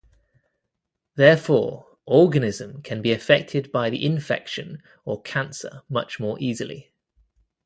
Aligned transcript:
Therefore, 1.13 1.99
organism 2.07 2.81
can 2.81 3.03
be 3.03 3.11
affected 3.11 3.71
by 3.71 3.91
the 3.91 4.03
infection 4.03 4.81
or 5.05 5.21
cancer 5.21 5.83
much 5.89 6.19
more 6.19 6.37
easily. 6.39 6.91